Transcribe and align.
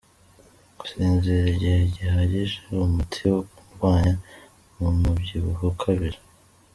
Gusinzira 0.79 1.43
igihe 1.53 1.79
gihagije, 1.95 2.55
umuti 2.85 3.19
wo 3.31 3.41
kurwanya 3.49 4.13
umubyibuho 4.87 5.65
ukabije 5.73 6.21